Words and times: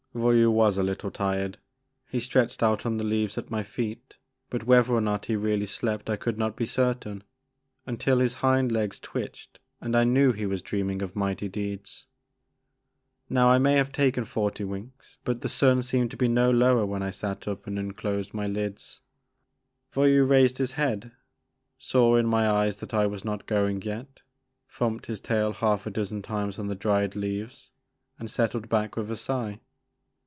Voyou 0.13 0.51
was 0.51 0.77
a 0.77 0.83
little 0.83 1.09
tired. 1.09 1.57
He 2.09 2.19
stretched 2.19 2.61
out 2.61 2.85
on 2.85 2.97
the 2.97 3.03
leaves 3.05 3.37
at 3.37 3.49
my 3.49 3.63
feet 3.63 4.17
but 4.49 4.65
whether 4.65 4.91
or 4.93 4.99
not 4.99 5.27
he 5.27 5.37
really 5.37 5.65
slept 5.65 6.09
I 6.09 6.17
could 6.17 6.37
not 6.37 6.57
be 6.57 6.65
certain, 6.65 7.23
until 7.85 8.19
his 8.19 8.33
hind 8.43 8.73
legs 8.73 8.99
twitched 8.99 9.59
and 9.79 9.95
I 9.95 10.03
knew 10.03 10.33
he 10.33 10.45
was 10.45 10.61
dreaming 10.61 11.01
of 11.01 11.15
mighty 11.15 11.47
deeds. 11.47 12.07
Now 13.29 13.51
I 13.51 13.57
may 13.57 13.75
have 13.75 13.93
taken 13.93 14.25
forty 14.25 14.65
winks, 14.65 15.19
but 15.23 15.39
the 15.39 15.47
sun 15.47 15.81
seemed 15.81 16.11
to 16.11 16.17
be 16.17 16.27
no 16.27 16.51
lower 16.51 16.85
when 16.85 17.01
I 17.01 17.09
sat 17.11 17.47
up 17.47 17.65
and 17.65 17.79
un 17.79 17.91
closed 17.93 18.33
my 18.33 18.47
lids. 18.47 18.99
Voyou 19.93 20.25
raised 20.29 20.57
his 20.57 20.73
head, 20.73 21.13
saw 21.79 22.17
in 22.17 22.25
my 22.25 22.49
eyes 22.49 22.75
that 22.79 22.93
I 22.93 23.07
was 23.07 23.23
not 23.23 23.45
going 23.45 23.81
yet, 23.81 24.19
thumped 24.67 25.05
his 25.05 25.21
tail 25.21 25.53
half 25.53 25.87
a 25.87 25.89
dozen 25.89 26.21
times 26.21 26.59
on 26.59 26.67
the 26.67 26.75
dried 26.75 27.15
leaves, 27.15 27.71
and 28.19 28.29
settled 28.29 28.67
back 28.67 28.97
with 28.97 29.09
a 29.09 29.15
sigh. 29.15 29.61